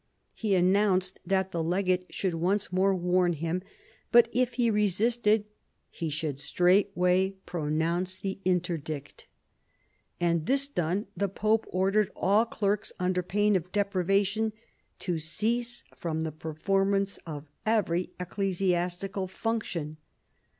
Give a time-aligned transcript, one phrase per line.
[0.33, 3.61] He announced that the legate should once more warn him,
[4.11, 5.45] but if he resisted
[5.91, 9.27] he should straightway pronounce the interdict.
[10.19, 14.53] And this done, the pope ordered all clerks, under pain of deprivation,
[14.97, 19.97] to cease from the performance of every ecclesiastical function.